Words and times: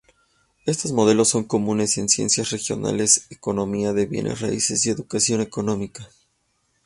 Estos 0.65 0.93
modelos 0.93 1.29
son 1.29 1.43
comunes 1.43 1.99
en 1.99 2.09
ciencias 2.09 2.49
regionales, 2.49 3.27
economía 3.29 3.93
de 3.93 4.07
bienes 4.07 4.41
raíces, 4.41 4.83
y 4.87 4.89
educación 4.89 5.41
económica. 5.41 6.09